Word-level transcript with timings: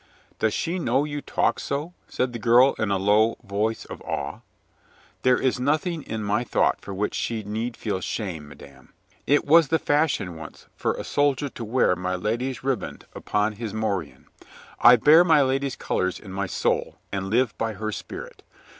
"Does 0.39 0.51
she 0.55 0.79
know 0.79 1.03
you 1.03 1.21
talk 1.21 1.59
so?" 1.59 1.93
said 2.07 2.33
the 2.33 2.39
girl 2.39 2.73
in 2.79 2.89
a 2.89 2.97
low 2.97 3.37
voice 3.43 3.85
of 3.85 4.01
awe. 4.01 4.39
"There 5.21 5.37
is 5.37 5.59
nothing 5.59 6.01
in 6.01 6.23
my 6.23 6.43
thought 6.43 6.81
for 6.81 6.91
which 6.91 7.13
she 7.13 7.43
need 7.43 7.77
feel 7.77 8.01
shame, 8.01 8.49
madame. 8.49 8.93
It 9.27 9.45
was 9.45 9.67
the 9.67 9.77
fashion 9.77 10.35
once 10.35 10.65
for 10.75 10.95
a 10.95 11.03
soldier 11.03 11.49
to 11.49 11.63
wear 11.63 11.95
his 11.95 12.19
lady's 12.19 12.63
riband 12.63 13.05
upon 13.13 13.53
his 13.53 13.75
morion. 13.75 14.25
I 14.79 14.95
bear 14.95 15.23
my 15.23 15.43
lady's 15.43 15.75
colors 15.75 16.19
in 16.19 16.31
my 16.31 16.47
soul, 16.47 16.97
and 17.11 17.27
live 17.29 17.55
by 17.59 17.73
her 17.73 17.91
spirit. 17.91 18.41